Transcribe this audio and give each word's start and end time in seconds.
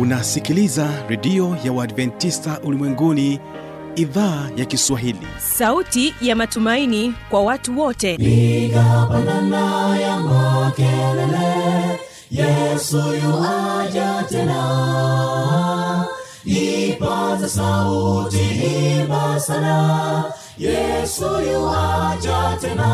unasikiliza 0.00 0.88
redio 1.08 1.56
ya 1.64 1.72
uadventista 1.72 2.60
ulimwenguni 2.64 3.40
idhaa 3.96 4.48
ya 4.56 4.64
kiswahili. 4.64 5.26
Sauti 5.38 6.14
ya 6.20 6.36
matumaini 6.36 7.14
kwa 7.30 7.42
watu 7.42 7.80
wote. 7.80 8.16
Piga 8.16 9.06
pandana 9.10 9.96
ya 9.98 10.20
makelele 10.20 12.00
yesu 12.30 12.96
yuaja 12.96 14.24
tena. 14.28 16.04
Ipaza 16.44 17.48
sauti 17.48 18.38
imba 19.00 19.40
sana 19.40 20.24
yesu 20.58 21.24
yuaja 21.52 22.56
tena. 22.60 22.90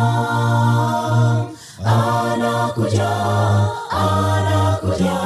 Anakuja 1.84 3.10
anakuja 3.90 5.25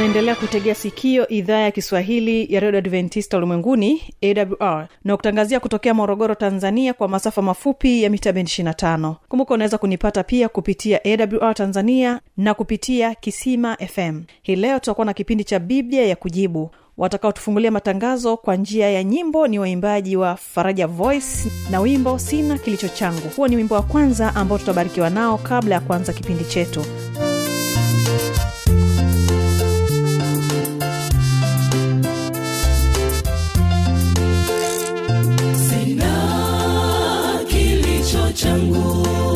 unaendelea 0.00 0.34
kutegea 0.36 0.74
sikio 0.74 1.28
idhaa 1.28 1.58
ya 1.58 1.70
kiswahili 1.70 2.54
ya 2.54 2.60
redio 2.60 2.78
adventista 2.78 3.36
ulimwenguni 3.36 4.02
awr 4.22 4.88
na 5.04 5.16
kutangazia 5.16 5.60
kutokea 5.60 5.94
morogoro 5.94 6.34
tanzania 6.34 6.94
kwa 6.94 7.08
masafa 7.08 7.42
mafupi 7.42 8.02
ya 8.02 8.10
mita 8.10 8.32
bendi 8.32 8.50
25 8.50 9.14
kumbuka 9.28 9.54
unaweza 9.54 9.78
kunipata 9.78 10.24
pia 10.24 10.48
kupitia 10.48 11.00
awr 11.04 11.54
tanzania 11.54 12.20
na 12.36 12.54
kupitia 12.54 13.14
kisima 13.14 13.76
fm 13.76 14.22
hii 14.42 14.56
leo 14.56 14.78
tutakuwa 14.78 15.04
na 15.04 15.12
kipindi 15.14 15.44
cha 15.44 15.58
biblia 15.58 16.06
ya 16.06 16.16
kujibu 16.16 16.70
watakaotufungulia 16.98 17.70
matangazo 17.70 18.36
kwa 18.36 18.56
njia 18.56 18.90
ya 18.90 19.04
nyimbo. 19.04 19.46
Ni 19.48 19.58
waimbaji 19.58 20.16
wa 20.16 20.36
faraja 20.36 20.86
voice 20.86 21.50
na 21.70 21.80
wimbo 21.80 22.18
sina 22.18 22.58
kilicho 22.58 22.88
changu. 22.88 23.28
Huo 23.36 23.48
ni 23.48 23.56
wimbo 23.56 23.74
wa 23.74 23.82
kwanza 23.82 24.34
ambao 24.34 24.58
tutabarikiwa 24.58 25.10
nao 25.10 25.38
kabla 25.38 25.74
ya 25.74 25.80
kuanza 25.80 26.12
kipindi 26.12 26.44
chetu 26.44 26.84
kilicho 38.40 38.46
changu 38.46 39.29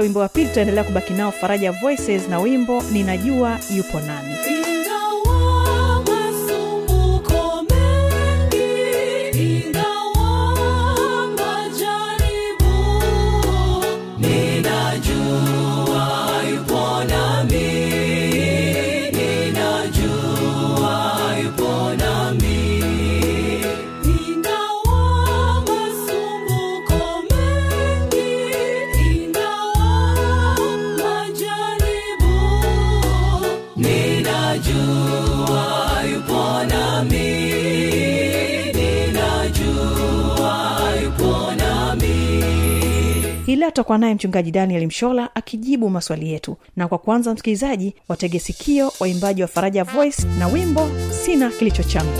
katika 0.00 0.02
wimbo 0.02 0.20
wa 0.20 0.28
pili 0.28 0.48
tutaendelea 0.48 0.84
kubaki 0.84 1.12
nao 1.12 1.32
faraja 1.32 1.72
voices 1.72 2.28
na 2.28 2.38
wimbo 2.38 2.82
ninajua 2.92 3.58
yupo 3.76 4.00
nami 4.00 4.34
leo 43.70 43.74
tutakuwa 43.74 43.98
naye 43.98 44.14
mchungaji 44.14 44.50
daniel 44.50 44.86
mshola 44.86 45.34
akijibu 45.34 45.90
maswali 45.90 46.32
yetu. 46.32 46.56
Na 46.76 46.88
kwa 46.88 46.98
kwanza 46.98 47.34
msikilizaji 47.34 47.94
watege 48.08 48.38
sikio 48.38 48.92
waimbaji 49.00 49.42
wa 49.42 49.48
faraja 49.48 49.84
voice 49.84 50.22
na 50.38 50.48
wimbo 50.48 50.88
sina 51.24 51.50
kilicho 51.50 51.82
changu 51.82 52.12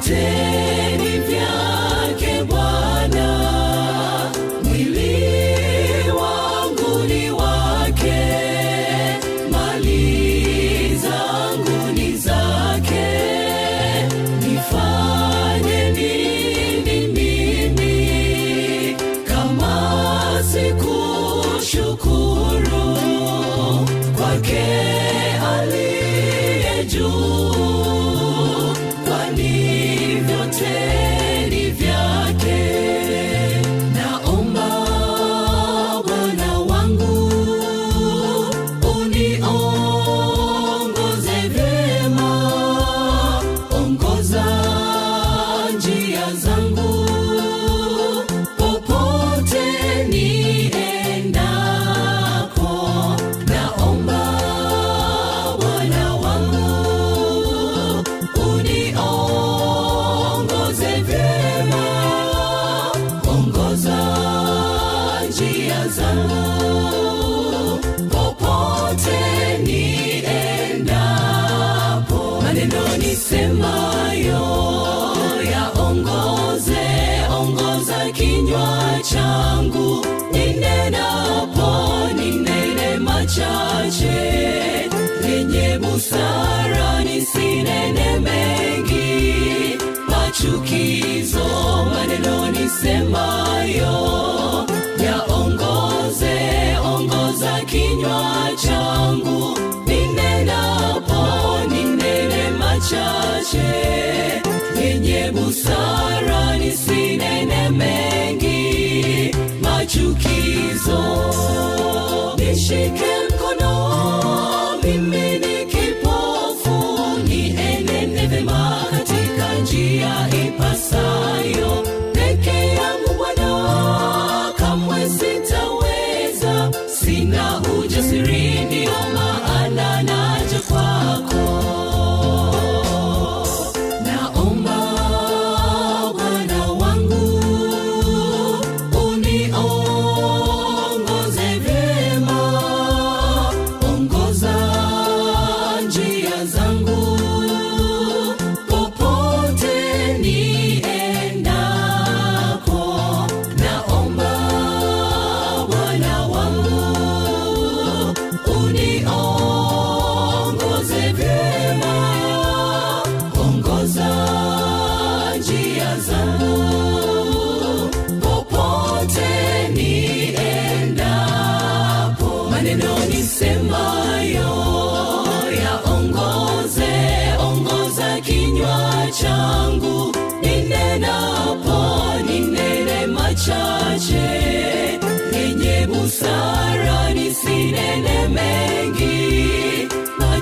vyote 0.00 0.67
maneno 92.94 93.08
nisemayo 93.08 94.66
yaongoze 95.04 96.36
ongoza 96.84 97.60
kinywa 97.66 98.50
changu. 98.62 99.58
Ninenapo 99.86 101.20
ninene 101.70 102.50
machache. 102.58 103.70
Yenye 104.82 105.30
busara 105.32 106.56
nisinene 106.58 107.70
mengi. 107.70 109.34
Machukizo 109.62 110.37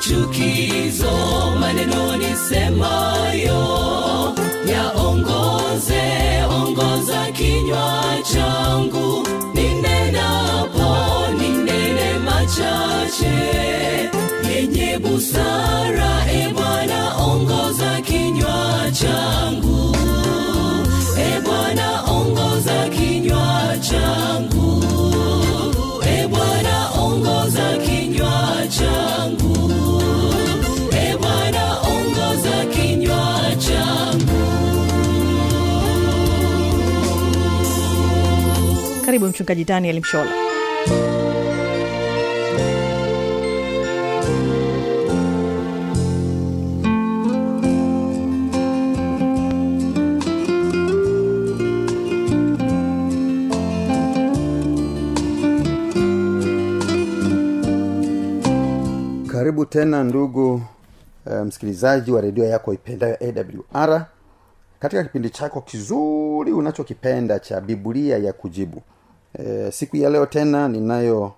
machukizo 0.06 1.10
maneno 1.60 2.16
nisemayo 2.16 3.62
yaongoze 4.72 6.04
ongoza 6.50 7.26
kinywa 7.32 8.04
changu. 8.32 9.26
Ninenapo 9.54 10.88
ninene 11.38 12.18
machache. 12.24 13.36
Yenye 14.50 14.98
busara 14.98 16.12
e 16.32 16.52
ongoza 17.18 18.00
kinywa 18.06 18.90
changu. 18.92 19.96
E 21.18 21.40
ongoza 22.12 22.88
kinywa 22.88 23.76
changu 23.80 24.65
karibu 39.26 39.34
mchungaji 39.34 39.64
daniel 39.64 40.00
mshola. 40.00 40.30
Karibu 59.32 59.66
tena 59.66 60.04
ndugu 60.04 60.54
uh, 61.26 61.32
msikilizaji 61.32 62.12
wa 62.12 62.20
redio 62.20 62.44
yako 62.44 62.72
ipendayo 62.74 63.16
awr 63.20 64.06
katika 64.78 65.04
kipindi 65.04 65.30
chako 65.30 65.60
kizuri 65.60 66.52
unachokipenda 66.52 67.38
cha 67.38 67.60
biblia 67.60 68.18
ya 68.18 68.32
kujibu 68.32 68.82
e, 69.38 69.70
siku 69.72 69.96
ya 69.96 70.10
leo 70.10 70.26
tena 70.26 70.68
ninayo 70.68 71.32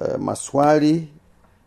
e, 0.00 0.16
maswali 0.16 1.08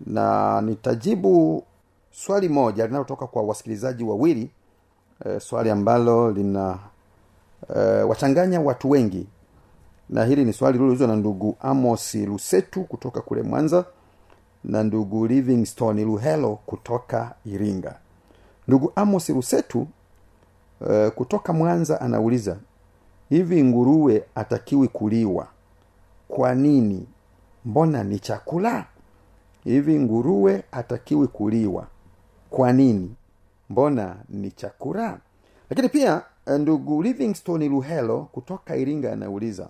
na 0.06 0.62
nitajibu 0.62 1.64
swali 2.12 2.50
moja 2.50 2.86
linalotoka 2.88 3.28
kwa 3.28 3.42
wasikilizaji 3.44 4.04
wawili 4.04 4.50
e, 5.26 5.40
swali 5.40 5.70
ambalo 5.70 6.32
lina 6.32 6.80
e, 7.76 7.80
wachanganya 8.04 8.62
watu 8.62 8.90
wengi. 8.90 9.28
Na 10.10 10.26
hili 10.26 10.46
ni 10.46 10.54
swali 10.54 10.74
lililoulizwa 10.74 11.08
na 11.08 11.16
ndugu 11.16 11.58
amos 11.62 12.16
lusetu 12.16 12.84
kutoka 12.84 13.22
kule 13.22 13.42
mwanza 13.42 13.86
na 14.64 14.84
ndugu 14.84 15.28
livingstone 15.28 16.04
luhelo 16.04 16.60
kutoka 16.66 17.36
iringa. 17.46 17.96
Ndugu 18.68 18.92
amos 18.96 19.30
lusetu 19.30 19.88
e, 20.90 21.10
kutoka 21.10 21.54
mwanza 21.54 22.02
anauliza 22.02 22.58
hivi 23.30 23.64
nguruwe 23.64 24.24
atakiwi 24.36 24.88
kuliwa 24.88 25.48
kwa 26.30 26.56
nini 26.56 27.08
mbona 27.66 28.04
ni 28.04 28.20
chakula? 28.20 28.86
Hivi 29.64 30.00
nguruwe 30.00 30.64
hatakiwi 30.72 31.28
kuliwa. 31.28 31.88
Kwa 32.50 32.74
nini 32.74 33.16
mbona 33.70 34.16
ni 34.30 34.52
chakula? 34.52 35.18
Lakini 35.70 35.90
pia 35.90 36.22
eh, 36.46 36.60
ndugu 36.60 37.04
livingstone 37.04 37.70
luhelo 37.70 38.22
kutoka 38.32 38.76
iringa 38.76 39.14
anauliza 39.14 39.70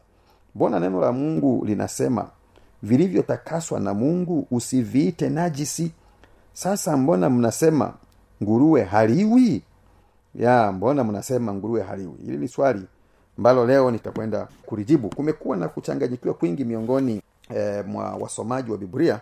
mbona 0.56 0.80
neno 0.80 1.02
la 1.02 1.12
mungu 1.12 1.66
linasema 1.66 2.30
vilivyotakaswa 2.84 3.80
na 3.80 3.94
mungu 3.94 4.48
usiviite 4.52 5.30
najisi? 5.30 5.92
Sasa 6.54 6.98
mbona 6.98 7.30
mnasema 7.30 7.94
nguruwe 8.44 8.84
haliwi? 8.84 9.62
Ya 10.36 10.72
mbona 10.72 11.04
mnasema 11.04 11.54
nguruwe 11.54 11.82
haliwi? 11.84 12.14
Hili 12.26 12.38
ni 12.38 12.48
swali 12.48 12.82
ambalo 13.40 13.66
leo 13.66 13.92
nitakwenda 13.92 14.48
kulijibu 14.66 15.10
kumekuwa 15.16 15.58
na 15.58 15.68
kuchanganyikiwa 15.68 16.34
kwingi 16.34 16.66
miongoni 16.66 17.22
e, 17.56 17.82
mwa 17.82 18.16
wasomaji 18.16 18.72
wa 18.72 18.78
biblia 18.78 19.22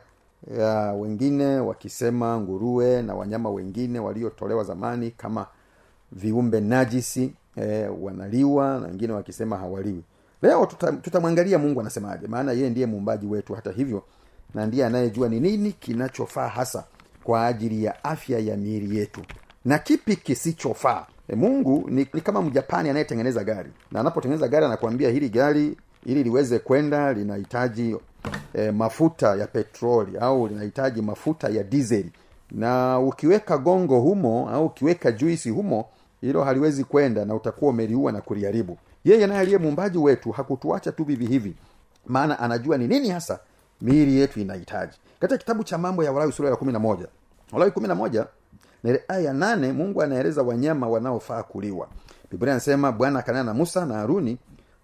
ya 0.60 0.92
wengine 0.94 1.46
wakisema 1.60 2.40
nguruwe 2.40 3.02
na 3.02 3.16
wanyama 3.16 3.50
wengine 3.50 4.00
waliotolewa 4.00 4.64
zamani 4.64 5.12
kama 5.12 5.48
viumbe 6.12 6.62
najisi 6.62 7.34
e, 7.56 7.88
wanaliwa 7.88 8.80
na 8.80 8.88
wengine 8.88 9.14
wakisema 9.14 9.58
hawaliwi. 9.58 10.04
Leo 10.42 10.66
tuta- 10.66 10.92
tutamwangalia 10.92 11.60
mungu 11.60 11.80
anasemaje 11.82 12.28
maana 12.28 12.52
yeye 12.52 12.70
ndiye 12.70 12.86
muumbaji 12.86 13.26
wetu. 13.28 13.54
Hata 13.54 13.72
hivyo 13.72 14.04
na 14.54 14.66
ndiye 14.66 14.86
anayejua 14.86 15.30
ni 15.30 15.40
nini 15.40 15.72
kinachofaa 15.72 16.48
hasa 16.48 16.84
kwa 17.24 17.46
ajili 17.48 17.84
ya 17.84 18.04
afya 18.04 18.40
ya 18.40 18.58
miili 18.58 18.98
yetu. 18.98 19.22
Na 19.66 19.80
kipi 19.80 20.16
kisichofaa 20.16 21.06
e, 21.28 21.36
mungu 21.36 21.90
ni, 21.90 22.08
ni 22.14 22.22
kama 22.22 22.42
mjapani 22.42 22.90
anayetengeneza 22.90 23.44
gari. 23.44 23.70
Na 23.92 24.00
anapotengeneza 24.00 24.48
gari 24.48 24.66
anakuambia 24.66 25.10
hili 25.10 25.30
gari 25.30 25.78
ili 26.06 26.24
liweze 26.24 26.60
kwenda 26.60 27.14
linahitaji 27.14 27.96
e, 28.54 28.72
mafuta 28.72 29.36
ya 29.36 29.48
petroli 29.48 30.18
au 30.18 30.48
linahitaji 30.48 31.02
mafuta 31.02 31.50
ya 31.50 31.64
dizeli 31.64 32.12
na 32.52 33.00
ukiweka 33.00 33.58
gongo 33.58 34.00
humo 34.00 34.50
au 34.50 34.66
ukiweka 34.66 35.12
juisi 35.12 35.50
humo 35.50 35.86
hilo 36.22 36.44
haliwezi 36.44 36.84
kwenda 36.84 37.26
na 37.26 37.36
utakuwa 37.36 37.72
umeliua 37.72 38.12
na 38.12 38.22
kuliharibu. 38.22 38.78
Yeye 39.06 39.28
naye 39.28 39.40
aliye 39.40 39.58
muumbaji 39.58 39.98
wetu 39.98 40.32
hakutuacha 40.32 40.92
tu 40.92 41.04
vivi 41.04 41.26
hivi. 41.26 41.56
Maana 42.06 42.40
anajua 42.40 42.78
ni 42.78 42.88
nini 42.88 43.10
hasa 43.10 43.40
miili 43.82 44.20
yetu 44.20 44.40
inahitaji. 44.40 44.98
Katika 45.20 45.38
kitabu 45.38 45.64
cha 45.64 45.78
mambo 45.78 46.04
ya 46.04 46.12
walawi 46.12 46.32
sura 46.32 46.50
ya 46.50 46.56
kumi 46.56 46.74
na 46.74 46.80
moja 46.80 47.08
walawi 47.52 47.72
kumi 47.72 47.88
na 47.88 47.96
moja 47.96 48.26
na 48.84 49.00
aya 49.08 49.34
nane 49.34 49.72
mungu 49.72 50.02
anaeleza 50.02 50.42
wanyama 50.44 50.88
wanaofaa 50.90 51.44
kuliwa. 51.44 51.88
Biblia 52.32 52.54
anasema 52.54 52.92
bwana 52.92 53.20
akanena 53.20 53.44
na 53.44 53.54
musa 53.54 53.86
na 53.86 53.94
haruni 53.96 54.38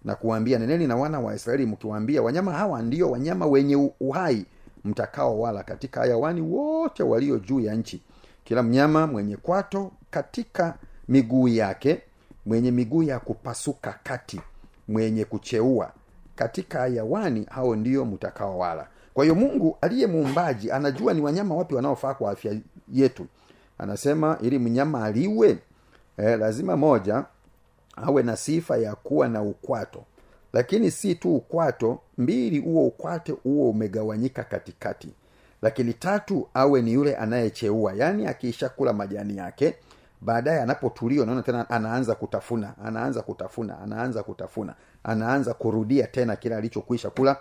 na 0.04 0.14
kuwaambia 0.14 0.58
neneni 0.58 0.86
na 0.86 0.96
wana 0.96 1.20
wa 1.20 1.34
israeli 1.34 1.66
mkiwaambia 1.66 2.22
wanyama 2.22 2.52
hawa 2.52 2.82
ndio 2.82 3.10
wanyama 3.10 3.46
wenye 3.46 3.90
uhai 4.00 4.46
mtakao 4.84 5.62
katika 5.66 6.00
hayawani 6.00 6.40
wote 6.40 7.02
walio 7.02 7.38
juu 7.38 7.60
ya 7.60 7.74
nchi. 7.74 8.02
Kila 8.44 8.62
mnyama 8.62 9.06
mwenye 9.06 9.36
kwato 9.36 9.92
katika 10.10 10.74
miguu 11.08 11.48
yake 11.48 12.02
mwenye 12.46 12.70
miguu 12.70 13.02
ya 13.02 13.18
kupasuka 13.18 13.98
kati 14.02 14.40
mwenye 14.88 15.24
kucheua 15.24 15.92
katika 16.36 16.78
hayawani 16.78 17.46
hao 17.50 17.76
ndio 17.76 18.04
mtakaowala. 18.04 18.86
Kwa 19.14 19.24
hiyo 19.24 19.34
mungu 19.34 19.78
aliye 19.80 20.06
muumbaji 20.06 20.70
anajua 20.70 21.14
ni 21.14 21.20
wanyama 21.20 21.54
wapi 21.54 21.74
wanaofaa 21.74 22.14
kwa 22.14 22.30
afya 22.30 22.56
yetu 22.92 23.26
anasema 23.78 24.38
ili 24.42 24.58
mnyama 24.58 25.04
aliwe 25.04 25.58
eh, 26.16 26.38
lazima 26.38 26.76
moja 26.76 27.24
awe 27.96 28.22
na 28.22 28.36
sifa 28.36 28.76
ya 28.76 28.94
kuwa 28.94 29.28
na 29.28 29.42
ukwato. 29.42 30.04
Lakini 30.52 30.90
si 30.90 31.14
tu 31.14 31.36
ukwato 31.36 31.98
mbili 32.18 32.58
huo 32.58 32.86
ukwato 32.86 33.34
huo 33.42 33.70
umegawanyika 33.70 34.44
katikati. 34.44 35.14
Lakini 35.62 35.94
tatu 35.94 36.48
awe 36.54 36.82
ni 36.82 36.92
yule 36.92 37.16
anayecheua. 37.16 37.92
Yaani 37.92 38.26
akiishakula 38.26 38.92
majani 38.92 39.36
yake 39.36 39.74
baadaye 40.20 40.60
anapotulia 40.60 41.22
unaona 41.22 41.42
tena 41.42 41.70
anaanza 41.70 42.14
kutafuna 42.14 42.74
anaanza 42.84 43.22
kutafuna 43.22 43.78
anaanza 43.80 44.22
kutafuna 44.22 44.74
anaanza 45.04 45.54
kurudia 45.54 46.06
tena 46.06 46.36
kile 46.36 46.56
alichokwisha 46.56 47.10
kula 47.10 47.36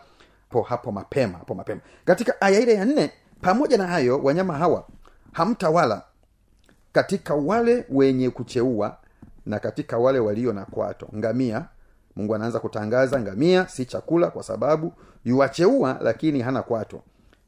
po 0.50 0.62
hapo 0.62 0.92
mapema 0.92 1.38
hapo 1.38 1.56
mapema. 1.56 1.82
Katika 2.06 2.42
aya 2.42 2.60
ile 2.60 2.74
ya 2.74 2.86
nne 2.86 3.12
pamoja 3.42 3.78
na 3.78 3.88
hayo 3.88 4.20
wanyama 4.24 4.58
hawa 4.58 4.88
hamtawala 5.32 6.02
katika 6.94 7.34
wale 7.36 7.86
wenye 7.90 8.30
kucheua 8.30 8.98
na 9.46 9.60
katika 9.60 9.98
wale 9.98 10.20
walio 10.20 10.54
na 10.54 10.66
kwato. 10.66 11.08
Ngamia 11.16 11.66
mungu 12.16 12.36
anaanza 12.36 12.60
kutangaza 12.60 13.20
ngamia 13.22 13.68
si 13.68 13.86
chakula 13.86 14.28
kwa 14.32 14.44
sababu 14.44 14.94
yuwacheua 15.26 16.00
lakini 16.02 16.42
hana 16.42 16.62
kwato. 16.62 17.02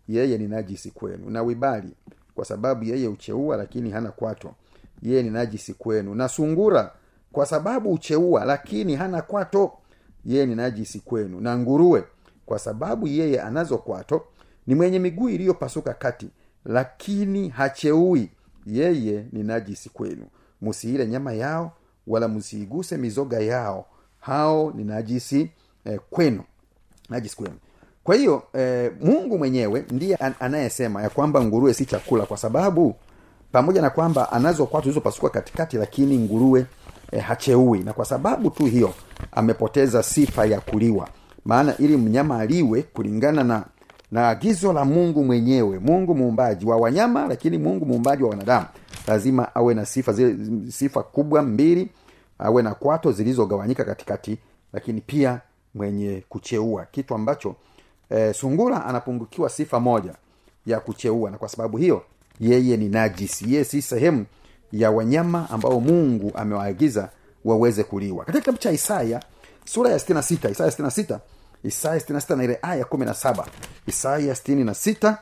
Yeye 0.08 0.38
ni 0.38 0.48
najisi 0.48 0.92
kwenu. 0.92 1.30
Na 1.30 1.44
wibali 1.44 1.96
kwa 2.36 2.46
sababu 2.46 2.84
yeye 2.84 3.08
ucheua 3.08 3.58
lakini 3.58 3.92
hana 3.92 4.12
kwato. 4.12 4.54
Yeye 5.02 5.24
ni 5.24 5.30
najisi 5.30 5.74
kwenu. 5.74 6.16
Na 6.16 6.28
sungura 6.30 6.92
kwa 7.32 7.46
sababu 7.46 7.94
ucheua 7.94 8.46
lakini 8.46 8.96
hana 8.96 9.22
kwato. 9.22 9.72
Yeye 10.25 10.46
ni 10.46 10.56
najisi 10.56 11.00
kwenu. 11.00 11.42
Na 11.42 11.58
nguruwe 11.58 12.04
kwa 12.46 12.60
sababu 12.60 13.08
yeye 13.08 13.42
anazo 13.42 13.78
kwato 13.78 14.25
ni 14.68 14.75
mwenye 14.75 15.00
miguu 15.00 15.30
iliyopasuka 15.30 15.94
kati 15.94 16.30
lakini 16.66 17.50
hacheui 17.50 18.32
yeye 18.66 19.26
ni 19.32 19.44
najisi 19.44 19.90
kwenu. 19.90 20.26
Musiile 20.62 21.08
nyama 21.08 21.34
yao 21.34 21.72
wala 22.08 22.28
msiiguse 22.28 22.98
mizoga 22.98 23.40
yao. 23.40 23.86
Hao 24.20 24.72
ni 24.76 24.84
najisi 24.84 25.52
eh, 25.86 26.00
kwenu. 26.10 26.44
Najisi 27.10 27.36
kwenu. 27.36 27.56
Kwa 28.04 28.16
hiyo 28.16 28.44
eh, 28.54 28.92
mungu 29.02 29.38
mwenyewe 29.38 29.86
ndiye 29.92 30.16
an- 30.16 30.34
anayesema 30.40 31.02
ya 31.02 31.10
kwamba 31.10 31.44
nguruwe 31.44 31.74
si 31.74 31.86
chakula 31.86 32.26
kwa 32.26 32.38
sababu 32.38 32.96
pamoja 33.52 33.82
na 33.82 33.90
kwamba 33.90 34.32
anazo 34.32 34.66
kwatu 34.66 34.84
zilizopasuka 34.84 35.30
katikati 35.30 35.78
lakini 35.78 36.18
nguruwe 36.18 36.66
eh, 37.12 37.24
hacheui. 37.24 37.80
Na 37.80 37.94
kwa 37.94 38.06
sababu 38.06 38.50
tu 38.50 38.66
hiyo 38.66 38.94
amepoteza 39.32 40.04
sifa 40.04 40.46
ya 40.46 40.60
kuliwa. 40.62 41.10
Maana 41.46 41.78
ili 41.78 41.98
mnyama 41.98 42.40
aliwe 42.40 42.82
kulingana 42.84 43.44
na 43.44 43.66
na 44.12 44.30
agizo 44.30 44.74
la 44.74 44.86
mungu 44.86 45.24
mwenyewe. 45.24 45.80
Mungu 45.80 46.16
muumbaji 46.16 46.66
wa 46.66 46.78
wanyama 46.78 47.28
lakini 47.28 47.58
mungu 47.58 47.86
muumbaji 47.86 48.24
wa 48.24 48.30
wanadamu. 48.30 48.66
Lazima 49.08 49.56
awe 49.56 49.74
na 49.74 49.86
sifa 49.86 50.14
zile 50.14 50.36
sifa 50.72 51.04
kubwa 51.04 51.42
mbili 51.42 51.90
awe 52.40 52.64
na 52.64 52.74
kwato 52.74 53.12
zilizogawanyika 53.12 53.84
katikati 53.86 54.38
lakini 54.74 55.02
pia 55.02 55.42
mwenye 55.76 56.24
kucheua. 56.30 56.86
Kitu 56.92 57.16
ambacho 57.16 57.56
e, 58.10 58.34
sungura 58.34 58.86
anapungukiwa 58.86 59.50
sifa 59.50 59.80
moja 59.80 60.14
ya 60.66 60.80
kucheua 60.80 61.32
na 61.32 61.38
kwa 61.38 61.50
sababu 61.50 61.78
hiyo 61.78 62.02
yeye 62.40 62.78
ni 62.78 62.90
najisi. 62.90 63.46
Yeye 63.54 63.64
si 63.64 63.82
sehemu 63.82 64.26
ya 64.72 64.92
wanyama 64.92 65.50
ambao 65.50 65.80
mungu 65.80 66.32
amewaagiza 66.36 67.10
waweze 67.46 67.84
kuliwa. 67.84 68.26
Katika 68.26 68.40
kitabu 68.40 68.58
cha 68.58 68.72
isaya 68.72 69.24
sura 69.66 69.90
ya 69.90 69.98
66 69.98 70.52
isaya 70.52 70.70
66 70.70 71.20
isaya 71.66 72.00
66 72.00 72.36
na 72.36 72.44
ile 72.44 72.60
aya 72.62 72.84
17 72.84 73.46
isaya 73.88 74.34
66 74.34 75.16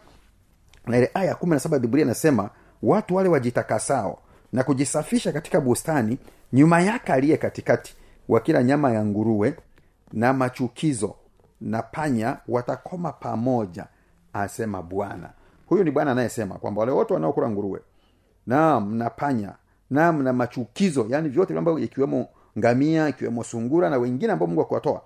na 0.87 0.97
ile 0.97 1.11
aya 1.13 1.35
kumi 1.35 1.53
na 1.53 1.59
saba 1.59 1.79
biblia 1.79 2.05
inasema 2.05 2.49
watu 2.83 3.15
wale 3.15 3.29
wajitakasao 3.29 4.19
na 4.53 4.63
kujisafisha 4.63 5.31
katika 5.31 5.61
bustani 5.61 6.17
nyuma 6.53 6.81
yake 6.81 7.13
aliye 7.13 7.37
katikati 7.37 7.95
wakila 8.29 8.63
nyama 8.63 8.91
ya 8.91 9.05
nguruwe 9.05 9.55
na 10.13 10.33
machukizo 10.33 11.15
na 11.61 11.81
panya 11.81 12.37
watakoma 12.47 13.11
pamoja 13.11 13.85
asema 14.33 14.81
bwana. 14.81 15.29
Huyu 15.65 15.83
ni 15.83 15.91
bwana 15.91 16.11
anayesema 16.11 16.55
kwamba 16.55 16.79
wale 16.79 16.91
wote 16.91 17.13
wanaokula 17.13 17.49
nguruwe 17.49 17.79
naam 18.47 18.95
na 18.95 19.09
panya 19.09 19.53
naam 19.89 20.23
na 20.23 20.33
machukizo 20.33 21.05
yaani 21.09 21.29
vyote 21.29 21.57
ambavyo 21.57 21.83
ikiwemo 21.83 22.27
ngamia 22.59 23.07
ikiwemo 23.09 23.43
sungura 23.43 23.89
na 23.89 23.97
wengine 23.97 24.33
ambao 24.33 24.47
mungu 24.47 24.61
akuwatoa 24.61 25.01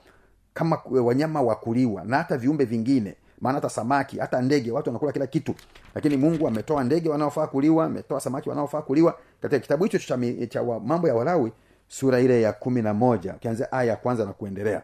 kama 0.57 0.81
wanyama 1.03 1.41
wa 1.41 1.55
kuliwa 1.55 2.03
na 2.03 2.17
hata 2.17 2.37
viumbe 2.37 2.65
vingine 2.65 3.15
maana 3.41 3.55
hata 3.55 3.69
samaki 3.69 4.19
hata 4.19 4.41
ndege 4.41 4.71
watu 4.71 4.89
wanakula 4.89 5.11
kila 5.11 5.27
kitu. 5.27 5.55
Lakini 5.95 6.17
mungu 6.17 6.47
ametoa 6.47 6.83
ndege 6.83 7.09
wanaofaa 7.09 7.47
kuliwa 7.47 7.85
ametoa 7.85 8.19
samaki 8.19 8.49
wanaofaa 8.49 8.81
kuliwa. 8.81 9.17
Katika 9.41 9.59
kitabu 9.59 9.83
hicho 9.83 9.99
cha, 9.99 10.17
cha 10.49 10.61
wa, 10.61 10.79
mambo 10.79 11.07
ya 11.07 11.15
walawi 11.15 11.51
sura 11.87 12.19
ile 12.19 12.41
ya 12.41 12.53
kumi 12.53 12.81
na 12.81 12.93
moja 12.93 13.33
ukianzia 13.35 13.71
aya 13.71 13.89
ya 13.89 13.95
kwanza 13.95 14.25
na 14.25 14.33
kuendelea. 14.33 14.81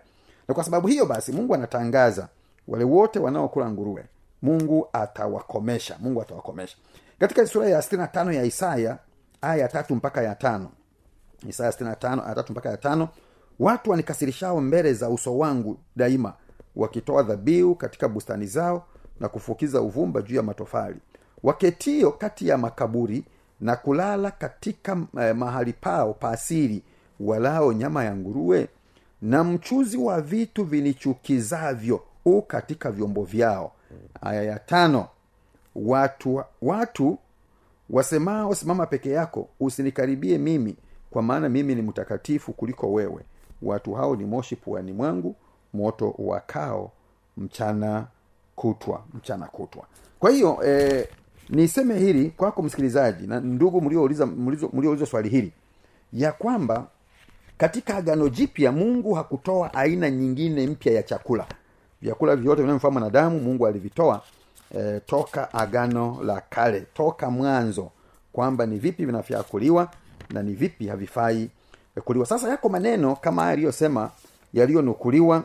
Na 0.47 0.53
kwa 0.55 0.63
sababu 0.63 0.87
hiyo 0.87 1.05
basi 1.05 1.31
mungu 1.31 1.53
anatangaza 1.55 2.27
wale 2.67 2.83
wote 2.83 3.19
wanaokula 3.19 3.69
nguruwe 3.71 4.05
mungu 4.41 4.87
atawakomesha 4.93 5.97
mungu 5.99 6.21
atawakomesha. 6.21 6.77
Katika 7.19 7.47
sura 7.47 7.69
ya 7.69 7.79
65 7.79 8.33
ya 8.33 8.43
isaya 8.43 8.97
aya 9.41 9.55
ya 9.61 9.67
tatu 9.67 9.95
mpaka 9.95 10.21
ya 10.21 10.35
tano 10.35 10.69
isaya 11.49 11.71
65 11.71 12.25
aya 12.25 12.35
tatu 12.35 12.51
mpaka 12.51 12.69
ya 12.69 12.77
tano 12.77 13.09
watu 13.59 13.91
wanikasirishao 13.91 14.61
mbele 14.61 14.93
za 14.93 15.09
uso 15.09 15.37
wangu 15.37 15.77
daima 15.95 16.33
wakitoa 16.75 17.23
dhabihu 17.23 17.75
katika 17.75 18.07
bustani 18.09 18.45
zao 18.45 18.85
na 19.19 19.29
kufukiza 19.29 19.81
uvumba 19.81 20.21
juu 20.21 20.35
ya 20.35 20.43
matofali. 20.43 20.97
Waketio 21.43 22.11
kati 22.11 22.47
ya 22.47 22.57
makaburi 22.57 23.23
na 23.61 23.75
kulala 23.75 24.31
katika 24.31 24.97
eh, 25.21 25.35
mahali 25.35 25.73
pao 25.73 26.13
paasiri 26.13 26.83
walao 27.19 27.73
nyama 27.73 28.03
ya 28.03 28.15
nguruwe. 28.15 28.67
Na 29.21 29.43
mchuzi 29.43 29.97
wa 29.97 30.21
vitu 30.21 30.63
vinichukizavyo 30.63 32.03
u 32.25 32.41
katika 32.41 32.91
vyombo 32.91 33.23
vyao. 33.23 33.71
Aya 34.21 34.43
ya 34.43 34.59
tano. 34.59 35.07
Watu 35.75 36.43
watu 36.61 37.17
wasemao 37.89 38.55
simama 38.55 38.85
peke 38.85 39.09
yako 39.09 39.47
usinikaribie 39.59 40.37
mimi 40.37 40.75
kwa 41.09 41.21
maana 41.21 41.49
mimi 41.49 41.75
ni 41.75 41.81
mtakatifu 41.81 42.53
kuliko 42.53 42.93
wewe 42.93 43.23
watu 43.63 43.93
hao 43.93 44.15
ni 44.15 44.25
moshi 44.25 44.55
puani 44.55 44.93
mwangu 44.93 45.35
moto 45.73 46.15
wakao 46.17 46.91
mchana 47.37 48.05
kutwa 48.55 49.03
mchana 49.13 49.45
kutwa. 49.45 49.83
Kwa 50.19 50.31
hiyo 50.31 50.59
eh, 50.65 51.07
niseme 51.49 51.99
hili 51.99 52.29
kwako 52.29 52.61
msikilizaji 52.61 53.27
na 53.27 53.39
ndugu 53.39 53.81
mliouliza 53.81 54.25
mliouliza 54.25 55.05
swali 55.05 55.29
hili 55.29 55.51
ya 56.13 56.31
kwamba 56.31 56.87
katika 57.57 57.95
agano 57.95 58.29
jipya 58.29 58.71
mungu 58.71 59.13
hakutoa 59.13 59.73
aina 59.73 60.09
nyingine 60.11 60.67
mpya 60.67 60.93
ya 60.93 61.03
chakula. 61.03 61.45
Vyakula 62.01 62.35
vyote 62.35 62.61
vinavyofaa 62.61 62.89
mwanadamu 62.89 63.39
mungu 63.39 63.67
alivitoa 63.67 64.21
eh, 64.75 65.01
toka 65.05 65.53
agano 65.53 66.19
la 66.23 66.41
kale 66.49 66.81
toka 66.93 67.29
mwanzo 67.29 67.91
kwamba 68.33 68.65
ni 68.65 68.77
vipi 68.79 69.05
vinafyakuliwa 69.05 69.91
na 70.29 70.43
ni 70.43 70.53
vipi 70.53 70.87
havifai 70.87 71.49
kuliwa. 72.01 72.25
Sasa 72.25 72.49
yako 72.49 72.69
maneno 72.69 73.15
kama 73.15 73.41
haya 73.41 73.53
aliyosema 73.53 74.09
yaliyonukuliwa 74.53 75.43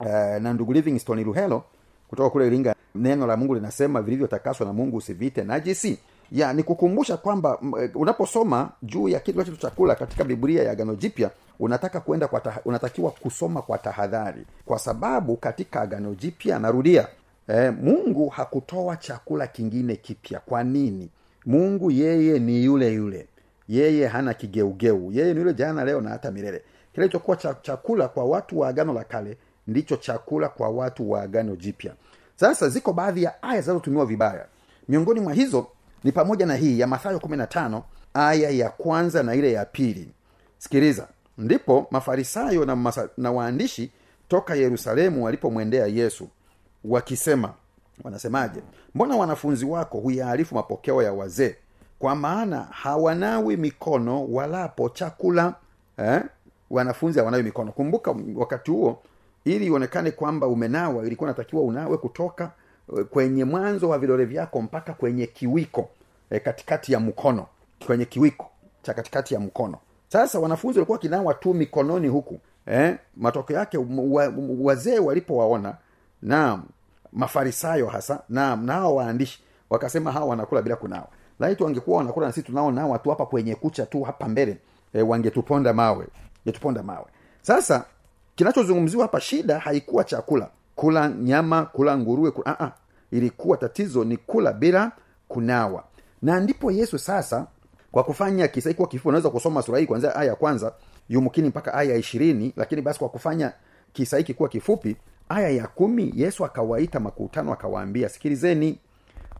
uh, 0.00 0.06
na 0.42 0.52
ndugu 0.52 0.72
livingstone 0.72 1.22
ruhelo 1.22 1.64
kutoka 2.08 2.30
kule 2.30 2.46
iringa. 2.46 2.74
Neno 2.94 3.26
la 3.26 3.36
mungu 3.36 3.54
linasema 3.54 4.02
vilivyotakaswa 4.02 4.66
na 4.66 4.72
mungu 4.72 4.96
usivite 4.96 5.44
najisi. 5.44 5.98
Ya 6.32 6.52
ni 6.52 6.62
kwamba 6.62 7.58
eh, 7.82 7.90
unaposoma 7.94 8.70
juu 8.82 9.08
ya 9.08 9.20
kitu 9.20 9.44
cha 9.44 9.56
chakula 9.56 9.94
katika 9.94 10.24
biblia 10.24 10.62
ya 10.62 10.72
agano 10.72 10.94
jipya 10.94 11.30
unataka 11.60 12.00
kwenda 12.00 12.28
kwa 12.28 12.40
taha, 12.40 12.60
unatakiwa 12.64 13.10
kusoma 13.10 13.62
kwa 13.62 13.78
tahadhari. 13.78 14.44
Kwa 14.64 14.78
sababu 14.78 15.36
katika 15.36 15.80
agano 15.80 16.14
jipya 16.14 16.58
narudia 16.58 17.06
eh, 17.48 17.74
mungu 17.82 18.28
hakutoa 18.28 18.96
chakula 18.96 19.46
kingine 19.46 19.96
kipya. 19.96 20.40
Kwa 20.40 20.64
nini? 20.64 21.08
Mungu 21.46 21.90
yeye 21.90 22.38
ni 22.38 22.64
yule 22.64 22.92
yule 22.92 23.26
yeye 23.68 24.06
hana 24.06 24.34
kigeugeu. 24.34 25.12
Yeye 25.12 25.34
ni 25.34 25.40
yule 25.40 25.54
jana 25.54 25.84
leo 25.84 26.00
na 26.00 26.10
hata 26.10 26.30
milele. 26.30 26.62
Kilichokuwa 26.94 27.36
chakula 27.62 28.08
kwa 28.08 28.24
watu 28.24 28.58
wa 28.60 28.68
agano 28.68 28.92
la 28.92 29.04
kale 29.04 29.36
ndicho 29.66 29.96
chakula 29.96 30.48
kwa 30.48 30.68
watu 30.68 31.10
wa 31.10 31.22
agano 31.22 31.56
jipya. 31.56 31.92
Sasa 32.36 32.68
ziko 32.68 32.92
baadhi 32.92 33.22
ya 33.22 33.42
aya 33.42 33.60
zinazotumiwa 33.60 34.06
vibaya. 34.06 34.46
Miongoni 34.88 35.20
mwa 35.20 35.32
hizo 35.32 35.66
ni 36.04 36.12
pamoja 36.12 36.46
na 36.46 36.54
hii 36.56 36.80
ya 36.80 36.86
mathayo 36.86 37.18
15 37.18 37.82
aya 38.14 38.50
ya 38.50 38.70
kwanza 38.70 39.22
na 39.22 39.34
ile 39.34 39.52
ya 39.52 39.64
pili. 39.64 40.08
Sikiliza. 40.58 41.08
Ndipo 41.38 41.86
mafarisayo 41.90 42.64
na, 42.64 42.76
masa, 42.76 43.08
na 43.16 43.32
waandishi 43.32 43.90
toka 44.28 44.54
yerusalemu 44.54 45.24
walipomwendea 45.24 45.86
yesu 45.86 46.28
wakisema 46.84 47.54
wanasemaje? 48.04 48.60
Mbona 48.94 49.16
wanafunzi 49.16 49.64
wako 49.64 49.98
huyaarifu 49.98 50.54
mapokeo 50.54 51.02
ya 51.02 51.12
wazee 51.12 51.56
kwa 52.02 52.14
maana 52.16 52.60
hawanawi 52.70 53.56
mikono 53.56 54.26
walapo 54.26 54.88
chakula 54.88 55.54
eh? 55.98 56.22
wanafunzi 56.70 57.18
hawanawi 57.18 57.42
mikono 57.42 57.72
kumbuka 57.72 58.14
wakati 58.34 58.70
huo 58.70 58.98
ili 59.44 59.66
ionekane 59.66 60.10
kwamba 60.10 60.46
umenawa 60.46 61.06
ilikuwa 61.06 61.30
natakiwa 61.30 61.62
unawe 61.62 61.96
kutoka 61.96 62.50
eh, 62.98 63.04
kwenye 63.04 63.44
mwanzo 63.44 63.88
wa 63.88 63.98
vidole 63.98 64.24
vyako 64.24 64.62
mpaka 64.62 64.92
kwenye 64.92 65.26
kiwiko 65.26 65.88
eh, 66.30 66.42
katikati 66.42 66.92
ya 66.92 67.00
mkono 67.00 67.46
kwenye 67.86 68.04
kiwiko 68.04 68.50
cha 68.82 68.94
katikati 68.94 69.34
ya 69.34 69.40
mkono 69.40 69.78
sasa 70.08 70.38
wanafunzi 70.38 70.78
walikuwa 70.78 70.96
wakinawa 70.96 71.34
tu 71.34 71.54
mikononi 71.54 72.08
huku 72.08 72.38
eh? 72.66 72.96
matokeo 73.16 73.56
yake 73.56 73.78
wa, 73.78 74.32
wazee 74.60 74.98
walipowaona 74.98 75.74
na 76.22 76.62
mafarisayo 77.12 77.86
hasa 77.86 78.20
na 78.28 78.56
nao 78.56 78.94
waandishi 78.96 79.42
wakasema 79.70 80.12
hawa 80.12 80.26
wanakula 80.26 80.62
bila 80.62 80.76
kunawa 80.76 81.06
laiti 81.42 81.62
wangekuwa 81.62 81.98
wanakula 81.98 82.26
na 82.26 82.32
sisi 82.32 82.46
tunaonawa 82.46 82.90
watu 82.90 83.10
hapa 83.10 83.26
kwenye 83.26 83.54
kucha 83.54 83.86
tu 83.86 84.02
hapa 84.02 84.28
mbele 84.28 84.58
e, 84.92 85.02
wangetuponda 85.02 85.72
mawe 85.72 86.06
ngetuponda 86.46 86.82
mawe. 86.82 87.06
Sasa 87.42 87.84
kinachozungumziwa 88.34 89.02
hapa 89.02 89.20
shida 89.20 89.58
haikuwa 89.58 90.04
chakula. 90.04 90.48
Kula 90.74 91.08
nyama 91.08 91.64
kula 91.64 91.98
nguruwe 91.98 92.30
kula, 92.30 92.52
uh-uh. 92.60 92.70
ilikuwa 93.10 93.56
tatizo 93.56 94.04
ni 94.04 94.16
kula 94.16 94.52
bila 94.52 94.92
kunawa. 95.28 95.84
Na 96.22 96.40
ndipo 96.40 96.70
yesu 96.70 96.98
sasa 96.98 97.46
kwa 97.92 98.04
kufanya 98.04 98.48
kisa 98.48 98.68
hiki 98.68 98.76
kuwa 98.76 98.88
kifupi 98.88 99.08
unaweza 99.08 99.30
kusoma 99.30 99.62
sura 99.62 99.78
hii 99.78 99.86
kuanzia 99.86 100.16
aya 100.16 100.28
ya 100.30 100.36
kwanza 100.36 100.72
yumkini 101.08 101.48
mpaka 101.48 101.74
aya 101.74 101.90
ya 101.90 101.96
ishirini 101.96 102.52
lakini 102.56 102.82
basi 102.82 102.98
kwa 102.98 103.08
kufanya 103.08 103.52
kisa 103.92 104.18
hiki 104.18 104.34
kuwa 104.34 104.48
kifupi 104.48 104.96
aya 105.28 105.48
ya 105.50 105.66
kumi 105.66 106.12
yesu 106.16 106.44
akawaita 106.44 107.00
makutano 107.00 107.52
akawaambia 107.52 108.08
sikilizeni 108.08 108.78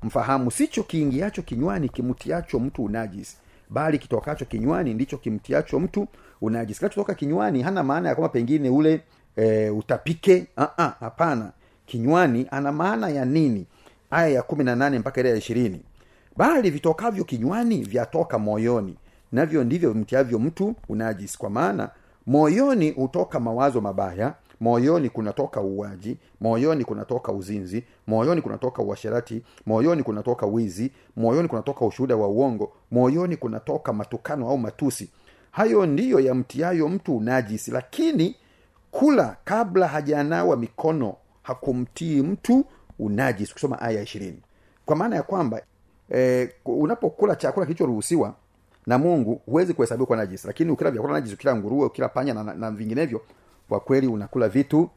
mfahamu 0.03 0.51
sicho 0.51 0.83
kiingiacho 0.83 1.43
kinywani 1.43 1.89
kimtiacho 1.89 2.59
mtu 2.59 2.85
unajisi 2.85 3.37
bali 3.71 3.99
kitokacho 3.99 4.45
kinywani 4.45 4.95
ndicho 4.95 5.19
kimtiacho 5.19 5.81
mtu 5.81 6.09
unajisi 6.41 6.79
kinachotoka 6.79 7.15
kinywani 7.15 7.63
hana 7.63 7.83
maana 7.83 8.09
ya 8.09 8.15
kwamba 8.15 8.29
pengine 8.29 8.71
ule 8.71 9.01
e, 9.37 9.71
utapike. 9.71 10.47
Hapana. 11.01 11.53
Kinywani 11.87 12.47
ana 12.51 12.73
maana 12.73 13.09
ya 13.09 13.25
nini? 13.25 13.67
Aya 14.11 14.29
ya 14.29 14.43
kumi 14.43 14.65
na 14.65 14.77
nane 14.77 14.99
mpaka 14.99 15.21
ile 15.21 15.31
ya 15.31 15.37
ishirini. 15.37 15.81
Bali 16.37 16.71
vitokavyo 16.71 17.25
kinywani 17.25 17.83
vyatoka 17.85 18.39
moyoni 18.39 18.97
navyo 19.33 19.65
ndivyo 19.65 19.93
vimtiavyo 19.93 20.39
mtu 20.39 20.75
unajisi 20.89 21.39
kwa 21.39 21.51
maana 21.51 21.91
moyoni 22.27 22.91
hutoka 22.91 23.41
mawazo 23.41 23.81
mabaya 23.81 24.35
moyoni 24.63 25.09
kunatoka 25.11 25.61
uwaji 25.61 26.17
moyoni 26.41 26.85
kunatoka 26.85 27.33
uzinzi 27.33 27.85
moyoni 28.07 28.43
kunatoka 28.43 28.83
uasherati 28.83 29.43
moyoni 29.67 30.03
kunatoka 30.03 30.47
wizi 30.47 30.93
moyoni 31.17 31.49
kunatoka 31.49 31.85
ushuhuda 31.87 32.17
wa 32.17 32.29
uongo 32.29 32.73
moyoni 32.91 33.37
kunatoka 33.37 33.93
matukano 33.93 34.49
au 34.51 34.59
matusi. 34.59 35.11
Hayo 35.51 35.87
ndiyo 35.87 36.21
yamtiayo 36.21 36.89
mtu 36.89 37.17
unajisi 37.17 37.71
lakini 37.71 38.37
kula 38.91 39.37
kabla 39.45 39.89
hajanawa 39.89 40.57
mikono 40.57 41.17
hakumtii 41.43 42.23
mtu 42.23 42.65
unajisi 42.99 43.53
kusoma 43.53 43.81
aya 43.81 44.03
ishirini. 44.03 44.41
Kwa 44.87 44.97
maana 44.97 45.17
ya 45.17 45.23
kwamba 45.23 45.63
e, 46.15 46.49
unapokula 46.65 47.37
chakula 47.37 47.67
kilichoruhusiwa 47.67 48.35
na 48.87 48.99
mungu 48.99 49.41
huwezi 49.47 49.75
kuhesabiwa 49.75 50.07
kwa 50.07 50.17
najisi. 50.17 50.47
Lakini 50.47 50.71
ukila 50.71 50.91
vyakula 50.91 51.13
najisi 51.13 51.35
ukila 51.35 51.57
nguruwe 51.57 51.87
ukila 51.87 52.09
panya 52.09 52.35
na, 52.35 52.45
na, 52.45 52.55
na 52.55 52.71
vinginevyo 52.71 53.21
kwa 53.73 53.81
kweli 53.81 54.07
unakula 54.07 54.49
vitu 54.49 54.91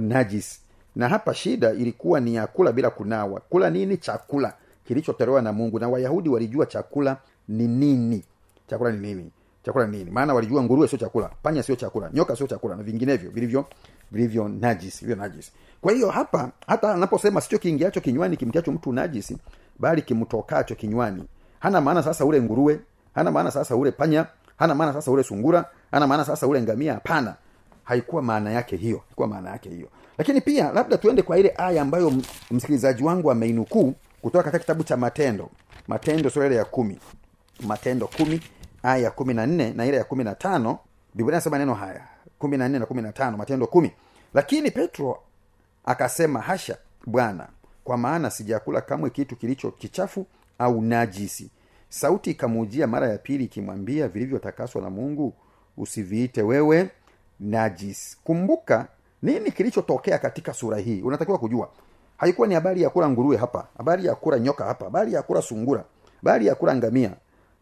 najis. 0.00 0.60
Na 0.96 1.08
hapa 1.08 1.34
shida 1.34 1.72
ilikuwa 1.72 2.20
ni 2.20 2.34
ya 2.34 2.46
kula 2.46 2.72
bila 2.72 2.90
kunawa. 2.90 3.40
Kula 3.40 3.70
nini? 3.70 3.96
Chakula. 3.96 4.52
Kilichotolewa 4.84 5.42
na 5.42 5.52
mungu. 5.52 5.78
Na 5.78 5.88
wayahudi 5.88 6.28
walijua 6.28 6.66
chakula 6.66 7.16
ni 7.48 7.68
nini. 7.68 8.24
Chakula 8.66 8.92
ni 8.92 8.98
nini? 8.98 9.30
Chakula 9.62 9.86
ni 9.86 9.98
nini? 9.98 10.10
Maana 10.10 10.34
walijua 10.34 10.62
nguruwe 10.62 10.88
sio 10.88 10.98
chakula 10.98 11.30
panya 11.42 11.62
sio 11.62 11.76
chakula 11.76 12.10
nyoka 12.12 12.36
sio 12.36 12.46
chakula 12.46 12.76
na 12.76 12.82
vinginevyo 12.82 13.30
vilivyo 13.30 13.64
vilivyo 14.12 14.48
najis 14.48 15.00
vilivyo 15.00 15.22
najis. 15.24 15.52
Kwa 15.80 15.92
hiyo 15.92 16.10
hapa 16.10 16.50
hata 16.66 16.94
anaposema 16.94 17.40
sicho 17.40 17.58
kiingiacho 17.58 18.00
kinywani 18.00 18.36
kimtiacho 18.36 18.72
mtu 18.72 18.92
najisi 18.92 19.38
bali 19.78 20.02
kimtokacho 20.02 20.74
kinywani. 20.74 21.24
Hana 21.60 21.80
maana 21.80 22.02
sasa 22.02 22.24
ule 22.24 22.42
nguruwe 22.42 22.80
hana 23.14 23.30
maana 23.30 23.50
sasa 23.50 23.76
ule 23.76 23.90
panya 23.90 24.26
hana 24.56 24.74
maana 24.74 24.92
sasa 24.92 25.10
ule 25.10 25.22
sungura 25.22 25.64
hana 25.90 26.06
maana 26.06 26.24
sasa 26.24 26.46
ule 26.46 26.62
ngamia. 26.62 26.94
Hapana 26.94 27.34
haikuwa 27.88 28.22
maana 28.22 28.50
yake 28.50 28.76
hiyo 28.76 28.98
haikuwa 29.06 29.28
maana 29.28 29.50
yake 29.50 29.68
hiyo. 29.70 29.88
Lakini 30.18 30.40
pia 30.40 30.72
labda 30.72 30.98
tuende 30.98 31.22
kwa 31.22 31.38
ile 31.38 31.54
aya 31.56 31.82
ambayo 31.82 32.12
msikilizaji 32.50 33.04
wangu 33.04 33.30
ameinukuu 33.30 33.94
kutoka 34.22 34.42
katika 34.44 34.58
kitabu 34.58 34.84
cha 34.84 34.96
matendo. 34.96 35.50
Matendo 35.88 36.30
sura 36.30 36.54
ya 36.54 36.64
kumi. 36.64 36.98
Matendo 37.60 38.06
kumi 38.06 38.40
aya 38.82 38.98
ya 39.04 39.10
kumi 39.10 39.34
na 39.34 39.46
nne 39.46 39.70
na 39.72 39.86
ile 39.86 39.96
ya 39.96 40.04
kumi 40.04 40.24
na 40.24 40.34
tano. 40.34 40.78
Biblia 41.14 41.36
nasema 41.36 41.58
neno 41.58 41.74
haya 41.74 42.00
kumi 42.38 42.56
na 42.56 42.68
nne 42.68 42.78
na 42.78 42.86
kumi 42.86 43.02
na 43.02 43.12
tano 43.12 43.36
matendo 43.36 43.66
kumi. 43.66 43.90
Lakini 44.34 44.70
petro 44.70 45.18
akasema 45.84 46.40
hasha 46.40 46.76
bwana 47.06 47.48
kwa 47.84 47.96
maana 47.96 48.30
sijakula 48.30 48.80
kamwe 48.80 49.10
kitu 49.10 49.36
kilicho 49.36 49.70
kichafu 49.70 50.26
au 50.58 50.82
najisi. 50.82 51.50
Sauti 51.88 52.30
ikamuujia 52.30 52.86
mara 52.86 53.08
ya 53.08 53.18
pili 53.18 53.44
ikimwambia 53.44 54.08
vilivyotakaswa 54.08 54.82
na 54.82 54.90
mungu 54.90 55.34
usiviite 55.76 56.42
wewe 56.42 56.90
najis 57.40 58.16
kumbuka 58.24 58.86
nini 59.22 59.50
kilichotokea 59.50 60.18
katika 60.18 60.52
sura 60.54 60.78
hii. 60.78 61.00
Unatakiwa 61.02 61.38
kujua. 61.38 61.68
Haikuwa 62.16 62.48
ni 62.48 62.54
habari 62.54 62.82
ya 62.82 62.90
kula 62.90 63.08
nguruwe 63.08 63.36
hapa 63.36 63.66
habari 63.78 64.06
ya 64.06 64.14
kula 64.14 64.38
nyoka 64.38 64.64
hapa 64.64 64.84
habari 64.84 65.12
ya 65.12 65.22
kula 65.22 65.42
sungura 65.42 65.84
habari 66.16 66.46
ya 66.46 66.54
kula 66.54 66.76
ngamia 66.76 67.10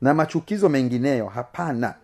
na 0.00 0.14
machukizo 0.14 0.68
mengineyo. 0.68 1.26
Hapana. 1.26 1.94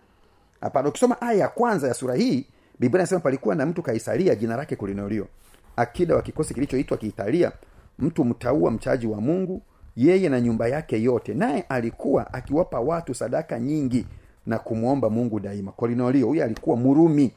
Hapana. 0.61 0.89
Ukisoma 0.89 1.21
aya 1.21 1.39
ya 1.39 1.47
kwanza 1.47 1.87
ya 1.87 1.93
sura 1.93 2.15
hii 2.15 2.45
biblia 2.79 3.01
inasema 3.01 3.21
palikuwa 3.21 3.55
na 3.55 3.65
mtu 3.65 3.81
kaisaria 3.83 4.35
jina 4.35 4.55
lake 4.57 4.75
kulinolio 4.75 5.27
akida 5.75 6.15
wa 6.15 6.21
kikosi 6.21 6.53
kilichoitwa 6.53 6.97
kiitalia 6.97 7.51
mtu 7.99 8.25
mtaua 8.25 8.71
mchaji 8.71 9.07
wa 9.07 9.21
mungu 9.21 9.61
yeye 9.95 10.29
na 10.29 10.41
nyumba 10.41 10.67
yake 10.67 11.01
yote. 11.03 11.33
Naye 11.33 11.61
alikuwa 11.69 12.33
akiwapa 12.33 12.79
watu 12.79 13.13
sadaka 13.13 13.59
nyingi 13.59 14.05
na 14.45 14.59
kumwomba 14.59 15.09
mungu 15.09 15.39
daima. 15.39 15.71
Kolinolio 15.71 16.27
huyo 16.27 16.43
alikuwa 16.43 16.77
murumi 16.77 17.31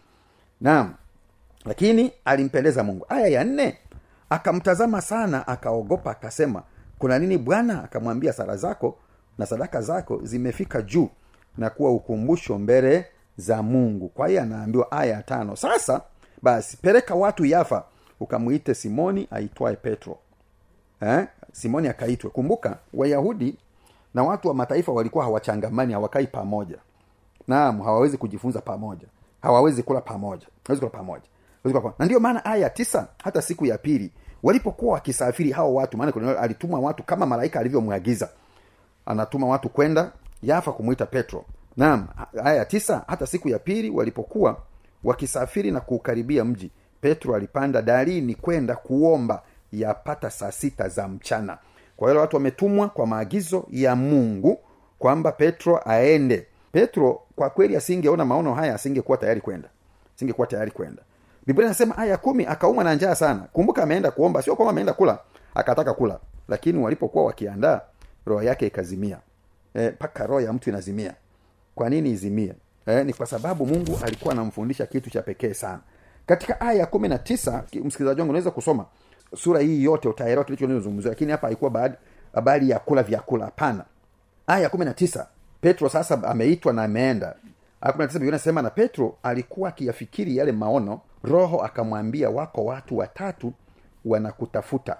naam. 0.60 0.94
Lakini 1.64 2.12
alimpendeza 2.24 2.84
mungu. 2.84 3.06
Aya 3.08 3.26
ya 3.26 3.44
nne 3.44 3.78
akamtazama 4.30 5.00
sana 5.00 5.46
akaogopa 5.48 6.10
akasema 6.10 6.62
kuna 6.98 7.18
nini 7.18 7.38
bwana? 7.38 7.84
Akamwambia 7.84 8.32
sala 8.32 8.56
zako 8.56 8.96
na 9.38 9.46
sadaka 9.46 9.80
zako 9.80 10.20
zimefika 10.22 10.82
juu 10.82 11.08
na 11.58 11.70
kuwa 11.70 11.92
ukumbusho 11.92 12.58
mbele 12.58 13.06
za 13.36 13.62
mungu. 13.62 14.08
Kwa 14.08 14.28
hiyo 14.28 14.42
anaambiwa 14.42 14.92
aya 14.92 15.12
ya 15.14 15.22
tano. 15.22 15.56
Sasa 15.56 16.00
basi 16.42 16.76
peleka 16.76 17.14
watu 17.14 17.44
yafa 17.44 17.84
ukamwite 18.20 18.74
simoni 18.74 19.28
aitwaye 19.30 19.76
petro. 19.76 20.18
Eh? 21.02 21.26
simoni 21.52 21.88
akaitwe. 21.88 22.30
Kumbuka 22.30 22.78
wayahudi 22.94 23.56
na 24.14 24.22
watu 24.22 24.48
wa 24.48 24.54
mataifa 24.54 24.92
walikuwa 24.92 25.24
hawachangamani 25.24 25.92
hawakai 25.92 26.26
pamoja. 26.26 26.76
Naam 27.48 27.80
hawawezi 27.80 28.16
kujifunza 28.16 28.60
pamoja 28.60 29.06
hawawezi 29.46 29.82
kula 29.82 30.00
pamoja. 30.00 30.46
Hawezi 30.66 30.80
kula 30.80 30.90
pamoja. 30.90 31.24
Na 31.98 32.04
ndio 32.06 32.20
maana 32.20 32.44
aya 32.44 32.62
ya 32.62 32.70
tisa 32.70 33.08
hata 33.24 33.42
siku 33.42 33.66
ya 33.66 33.78
pili 33.78 34.12
walipokuwa 34.42 34.94
wakisafiri 34.94 35.50
hao 35.50 35.74
watu 35.74 35.96
maana 35.96 36.12
kuna- 36.12 36.38
alituma 36.38 36.78
watu 36.78 37.02
kama 37.02 37.26
malaika 37.26 37.60
alivyomwagiza. 37.60 38.28
Anatuma 39.06 39.46
watu 39.46 39.68
kwenda 39.68 40.12
yafa 40.42 40.72
kumwita 40.72 41.06
petro. 41.06 41.44
Naam 41.76 42.06
aya 42.44 42.54
ya 42.54 42.64
tisa 42.64 43.04
hata 43.06 43.26
siku 43.26 43.48
ya 43.48 43.58
pili 43.58 43.90
walipokuwa 43.90 44.56
wakisafiri 45.04 45.70
na 45.70 45.80
kuukaribia 45.80 46.44
mji 46.44 46.70
petro 47.00 47.34
alipanda 47.34 47.82
darini 47.82 48.34
kwenda 48.34 48.76
kuomba 48.76 49.42
yapata 49.72 50.30
saa 50.30 50.52
sita 50.52 50.88
za 50.88 51.08
mchana. 51.08 51.58
Kwa 51.96 52.08
hiyo 52.10 52.20
watu 52.20 52.36
wametumwa 52.36 52.88
kwa 52.88 53.06
maagizo 53.06 53.66
ya 53.70 53.96
mungu 53.96 54.58
kwamba 54.98 55.32
petro 55.32 55.80
aende. 55.84 56.46
Petro 56.72 57.20
kwa 57.36 57.50
kweli 57.50 57.76
asingeona 57.76 58.24
maono 58.24 58.54
haya 58.54 58.74
asingekuwa 58.74 59.18
tayari 59.18 59.40
kwenda. 59.40 59.68
Asingekuwa 60.16 60.46
tayari 60.46 60.70
kwenda. 60.70 61.02
Biblia 61.46 61.66
inasema 61.66 61.98
aya 61.98 62.16
kumi 62.16 62.46
akaumwa 62.46 62.84
na 62.84 62.94
njaa 62.94 63.14
sana. 63.14 63.40
Kumbuka 63.52 63.82
ameenda 63.82 64.10
kuomba 64.10 64.42
sio 64.42 64.56
kwamba 64.56 64.70
ameenda 64.70 64.92
kula 64.92 65.18
akataka 65.54 65.94
kula. 65.94 66.18
Lakini 66.48 66.78
walipokuwa 66.82 67.24
wakiandaa 67.24 67.80
roho 68.26 68.42
yake 68.42 68.66
ikazimia. 68.66 69.18
Mpaka 69.74 70.24
e, 70.24 70.26
roho 70.26 70.40
ya 70.40 70.52
mtu 70.52 70.70
inazimia. 70.70 71.14
Kwa 71.74 71.90
nini 71.90 72.10
izimie? 72.10 72.54
E, 72.86 73.04
ni 73.04 73.12
kwa 73.12 73.26
sababu 73.26 73.66
mungu 73.66 73.98
alikuwa 74.04 74.34
anamfundisha 74.34 74.86
kitu 74.86 75.10
cha 75.10 75.22
pekee 75.22 75.54
sana. 75.54 75.80
Katika 76.26 76.60
aya 76.60 76.78
ya 76.78 76.86
kumi 76.86 77.08
na 77.08 77.18
tisa 77.18 77.62
msikilizaji 77.84 78.20
wangu 78.20 78.30
unaweza 78.30 78.50
kusoma 78.50 78.84
sura 79.36 79.60
hii 79.60 79.84
yote 79.84 80.08
utaelewa 80.08 80.44
kilichozungumziwa 80.44 81.12
lakini 81.14 81.32
hapa 81.32 81.46
haikuwa 81.46 81.90
habari 82.32 82.70
ya 82.70 82.78
kula 82.78 83.02
vyakula. 83.02 83.44
Hapana. 83.44 83.84
Aya 84.46 84.68
kumi 84.68 84.84
na 84.84 84.94
tisa 84.94 85.26
petro 85.66 85.88
sasa 85.88 86.22
ameitwa 86.22 86.72
na 86.72 86.84
ameenda. 86.84 87.34
Inasema 88.20 88.62
na 88.62 88.70
petro 88.70 89.16
alikuwa 89.22 89.68
akiyafikiri 89.68 90.36
yale 90.36 90.52
maono 90.52 91.00
roho 91.22 91.62
akamwambia 91.62 92.30
wako 92.30 92.64
watu 92.64 92.98
watatu 92.98 93.52
wanakutafuta. 94.04 94.96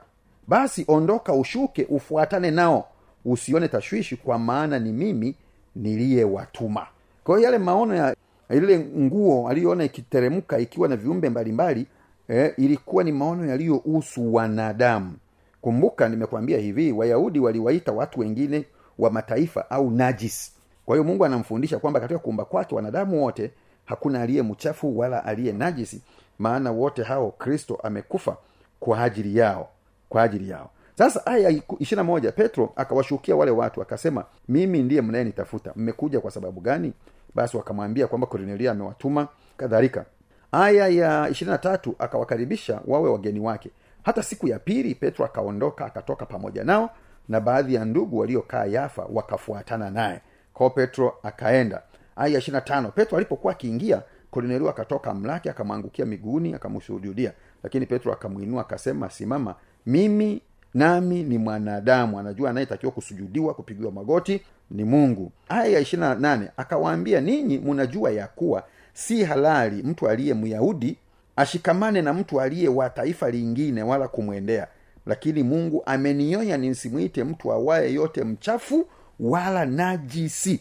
Basi 0.49 0.85
ondoka 0.89 1.33
ushuke 1.33 1.85
ufuatane 1.91 2.51
nao. 2.51 2.89
Usione 3.25 3.69
tashwishi 3.69 4.17
kwa 4.17 4.39
maana 4.39 4.79
ni 4.79 4.93
mimi 4.93 5.35
niliyewatuma. 5.77 6.87
Kwa 7.25 7.37
hiyo 7.37 7.45
yale 7.51 7.59
maono 7.65 7.95
ya 7.95 8.17
ile 8.51 8.79
nguo 8.79 9.49
aliyoona 9.49 9.85
ikiteremka 9.85 10.59
ikiwa 10.59 10.89
na 10.89 10.97
viumbe 10.97 11.31
mbalimbali 11.31 11.87
eh, 12.29 12.55
ilikuwa 12.57 13.05
ni 13.05 13.13
maono 13.13 13.47
yaliyohusu 13.47 14.35
wanadamu. 14.35 15.13
Kumbuka 15.61 16.09
nimekwambia 16.09 16.59
hivi 16.59 16.93
wayahudi 16.93 17.39
waliwaita 17.39 17.93
watu 17.93 18.21
wengine 18.21 18.65
wa 18.99 19.11
mataifa 19.11 19.71
au 19.71 19.91
najis 19.91 20.56
kwa 20.87 20.97
hiyo 20.97 21.05
mungu 21.05 21.25
anamfundisha 21.25 21.79
kwamba 21.79 22.01
katika 22.01 22.19
kuumba 22.19 22.45
kwake 22.45 22.75
wanadamu 22.75 23.25
wote 23.25 23.51
hakuna 23.85 24.23
aliye 24.23 24.43
mchafu 24.43 24.99
wala 24.99 25.25
aliye 25.25 25.53
najisi 25.53 26.03
maana 26.39 26.71
wote 26.71 27.03
hao 27.03 27.31
kristo 27.31 27.79
amekufa 27.83 28.37
kwa 28.81 29.03
ajili 29.03 29.39
yao 29.39 29.69
kwa 30.09 30.23
ajili 30.23 30.51
yao. 30.51 30.71
Sasa 30.99 31.27
aya 31.27 31.61
ishirina 31.79 32.05
moja 32.05 32.33
petro 32.33 32.73
akawashukia 32.77 33.37
wale 33.37 33.51
watu 33.51 33.83
akasema 33.83 34.25
mimi 34.49 34.83
ndiye 34.83 35.03
mnayenitafuta 35.03 35.73
mmekuja 35.77 36.21
kwa 36.21 36.31
sababu 36.31 36.61
gani? 36.61 36.93
Basi 37.35 37.57
wakamwambia 37.57 38.07
kwamba 38.07 38.27
kornelia 38.27 38.71
amewatuma 38.71 39.29
kadhalika. 39.57 40.05
Aya 40.53 40.89
ya 40.89 41.29
ishirina 41.29 41.59
tatu 41.59 41.95
akawakaribisha 41.99 42.81
wawe 42.87 43.11
wageni 43.11 43.41
wake. 43.41 43.71
Hata 44.03 44.23
siku 44.23 44.49
ya 44.49 44.59
pili 44.59 44.95
petro 44.95 45.25
akaondoka 45.25 45.87
akatoka 45.87 46.27
pamoja 46.27 46.65
nao 46.65 46.91
na 47.29 47.41
baadhi 47.41 47.75
ya 47.75 47.85
ndugu 47.85 48.19
waliokaa 48.19 48.65
yafa 48.65 49.07
wakafuatana 49.13 49.91
naye 49.91 50.21
kwao 50.57 50.71
petro 50.71 51.15
akaenda. 51.23 51.83
Aya 52.17 52.33
ya 52.33 52.39
ishirina 52.39 52.61
tano 52.61 52.91
petro 52.91 53.17
alipokuwa 53.19 53.53
akiingia 53.53 54.03
kornelio 54.31 54.71
akatoka 54.71 55.15
mlake 55.15 55.51
akamwangukia 55.51 56.07
miguuni 56.07 56.55
akamshuhudia. 56.55 57.33
Lakini 57.63 57.87
petro 57.87 58.13
akamwinua 58.13 58.61
akasema 58.61 59.11
simama 59.11 59.55
mimi 59.87 60.43
nami 60.75 61.23
ni 61.23 61.39
mwanadamu. 61.39 62.19
Anajua 62.19 62.51
anayetakiwa 62.51 62.93
kusujudiwa 62.93 63.55
kupigiwa 63.55 63.93
magoti 63.93 64.41
ni 64.71 64.85
mungu. 64.85 65.33
Aya 65.49 65.67
ya 65.67 65.81
ishirina 65.81 66.15
nane 66.15 66.49
akawaambia 66.57 67.21
ninyi 67.21 67.59
mnajua 67.59 68.11
ya 68.11 68.27
kuwa 68.29 68.63
si 68.93 69.25
halali 69.25 69.83
mtu 69.83 70.09
aliye 70.09 70.35
myahudi 70.35 70.99
ashikamane 71.37 72.03
na 72.03 72.13
mtu 72.15 72.41
aliye 72.41 72.69
wa 72.69 72.91
taifa 72.91 73.31
lingine 73.31 73.83
wala 73.83 74.09
kumwendea. 74.09 74.67
Lakini 75.07 75.43
mungu 75.43 75.83
amenionya 75.87 76.57
nisimwite 76.57 77.25
mtu 77.25 77.53
awaye 77.53 77.93
yote 77.93 78.25
mchafu 78.25 78.87
wala 79.21 79.67
najisi. 79.67 80.61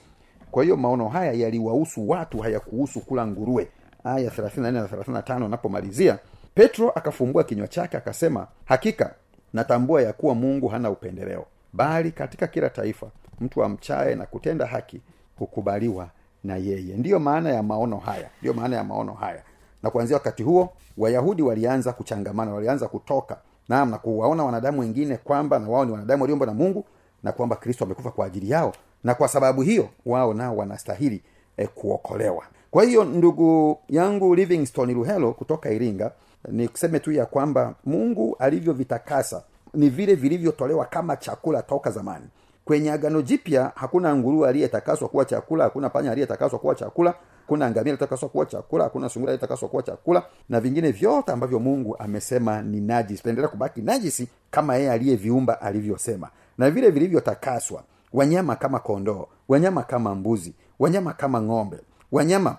Kwa 0.52 0.64
hiyo 0.64 0.78
maono 0.78 1.08
haya 1.10 1.32
yaliwahusu 1.32 2.10
watu 2.10 2.38
hayakuhusu 2.40 3.02
kula 3.02 3.28
nguruwe. 3.28 3.68
Aya 4.04 4.30
34 4.30 4.72
na 4.72 4.88
35 4.88 5.46
anapomalizia 5.46 6.20
petro 6.56 6.90
akafumbua 6.90 7.44
kinywa 7.44 7.68
chake 7.68 7.98
akasema 7.98 8.48
hakika 8.66 9.14
natambua 9.54 10.02
ya 10.02 10.14
kuwa 10.14 10.36
mungu 10.36 10.68
hana 10.68 10.90
upendeleo. 10.90 11.46
Bali 11.74 12.12
katika 12.12 12.48
kila 12.48 12.70
taifa 12.70 13.08
mtu 13.42 13.64
amchaye 13.64 14.16
na 14.16 14.26
kutenda 14.26 14.66
haki 14.66 15.02
hukubaliwa 15.40 16.10
na 16.44 16.56
yeye. 16.58 16.98
Ndiyo 16.98 17.20
maana 17.20 17.50
ya 17.50 17.64
maono 17.64 17.98
haya 17.98 18.30
ndiyo 18.40 18.54
maana 18.54 18.76
ya 18.76 18.84
maono 18.84 19.14
haya. 19.14 19.44
Na 19.84 19.90
kuanzia 19.90 20.18
wakati 20.18 20.44
huo 20.44 20.74
wayahudi 20.98 21.42
walianza 21.42 21.94
kuchangamana 21.94 22.54
walianza 22.54 22.88
kutoka. 22.88 23.38
Naam 23.70 23.92
na 23.92 23.98
kuwaona 23.98 24.44
wanadamu 24.44 24.80
wengine 24.80 25.18
kwamba 25.18 25.60
na 25.60 25.70
wao 25.70 25.86
ni 25.86 25.92
wanadamu 25.92 26.22
waliomba 26.24 26.46
na 26.46 26.54
mungu 26.54 26.86
na 27.26 27.32
kwamba 27.32 27.56
kristo 27.56 27.84
amekufa 27.86 28.12
kwa 28.12 28.26
ajili 28.26 28.50
yao 28.50 28.74
na 29.04 29.16
kwa 29.16 29.28
sababu 29.28 29.62
hiyo 29.62 29.90
wao 30.06 30.34
nao 30.34 30.58
wanastahili 30.58 31.22
eh, 31.58 31.70
kuokolewa. 31.76 32.44
Kwa 32.72 32.84
hiyo 32.84 33.04
ndugu 33.04 33.78
yangu 33.90 34.36
livingstone 34.36 34.94
ruhelo 34.94 35.34
kutoka 35.34 35.72
iringa 35.72 36.12
ni 36.52 36.68
kuseme 36.68 37.00
tu 37.00 37.12
ya 37.12 37.26
kwamba 37.26 37.74
mungu 37.86 38.36
alivyovitakasa 38.40 39.44
ni 39.74 39.90
vile 39.90 40.16
vilivyotolewa 40.16 40.86
kama 40.86 41.16
chakula 41.18 41.62
toka 41.62 41.92
zamani. 41.92 42.26
Kwenye 42.66 42.92
agano 42.92 43.22
jipya 43.22 43.72
hakuna 43.76 44.16
nguruwe 44.16 44.50
aliyetakaswa 44.50 45.08
kuwa 45.10 45.26
chakula 45.26 45.64
hakuna 45.64 45.90
panya 45.90 46.12
aliyetakaswa 46.12 46.60
kuwa 46.60 46.76
chakula 46.76 47.14
kuna 47.48 47.72
ngamia 47.72 47.98
kuwa 48.32 48.46
chakula 48.46 48.84
hakuna 48.84 49.10
sungura 49.10 49.32
aliyetakaswa 49.32 49.70
kuwa 49.70 49.84
chakula 49.84 50.24
na 50.50 50.60
vingine 50.60 50.92
vyote 50.92 51.32
ambavyo 51.32 51.60
mungu 51.60 51.96
amesema 52.00 52.62
ni 52.62 52.82
najisi. 52.82 53.24
Taendelea 53.24 53.50
kubaki 53.50 53.82
najisi 53.82 54.28
kama 54.52 54.76
yeye 54.76 54.92
aliyeviumba 54.92 55.62
alivyosema 55.62 56.30
na 56.58 56.70
vile 56.72 56.90
vilivyotakaswa. 56.90 57.84
Wanyama 58.14 58.56
kama 58.56 58.80
kondoo 58.80 59.28
wanyama 59.48 59.84
kama 59.84 60.16
mbuzi 60.16 60.54
wanyama 60.80 61.14
kama 61.14 61.42
ng'ombe 61.42 61.78
wanyama 62.12 62.58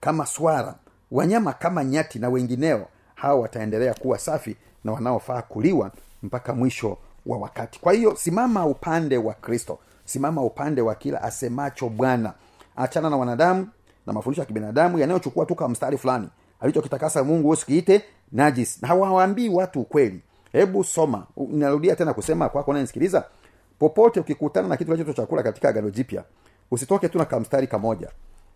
kama 0.00 0.26
swara 0.26 0.74
wanyama 1.10 1.52
kama 1.52 1.84
nyati 1.84 2.18
na 2.18 2.28
wengineo 2.28 2.86
hawa 3.14 3.40
wataendelea 3.40 3.94
kuwa 3.94 4.18
safi 4.18 4.56
na 4.84 4.92
wanaofaa 4.92 5.42
kuliwa 5.42 5.90
mpaka 6.22 6.54
mwisho 6.54 6.98
wa 7.26 7.38
wakati. 7.38 7.80
Kwa 7.80 7.92
hiyo 7.92 8.16
simama 8.16 8.66
upande 8.66 9.16
wa 9.18 9.34
kristo. 9.34 9.78
Simama 10.04 10.42
upande 10.42 10.82
wa 10.82 10.94
kila 10.94 11.22
asemacho 11.22 11.88
bwana. 11.88 12.32
Achana 12.76 13.10
na 13.10 13.16
wanadamu 13.16 13.68
na 14.06 14.12
mafundisho 14.12 14.42
ya 14.42 14.46
kibinadamu 14.46 14.98
yanayochukua 14.98 15.46
tu 15.46 15.54
kama 15.54 15.68
mstari 15.68 15.98
fulani. 15.98 16.28
Alichokitakasa 16.60 17.24
mungu 17.24 17.48
usikiite 17.50 18.02
najis 18.32 18.82
na 18.82 18.88
hawawaambii 18.88 19.48
watu 19.48 19.80
ukweli 19.80 20.20
hebu 20.52 20.84
soma. 20.84 21.26
Narudia 21.48 21.96
tena 21.96 22.14
kusema 22.14 22.48
kwako 22.48 22.70
unanisikiliza 22.70 23.24
popote 23.78 24.20
ukikutana 24.20 24.68
na 24.68 24.76
kitu 24.76 24.84
kinachoitwa 24.90 25.14
chakula 25.24 25.42
katika 25.42 25.68
agano 25.68 25.90
jipya 25.90 26.24
usitoke 26.70 27.08
tu 27.08 27.18
na 27.18 27.24
kamstari 27.24 27.66
kamoja. 27.66 28.08